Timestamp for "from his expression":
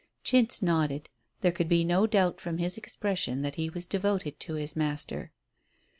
2.41-3.43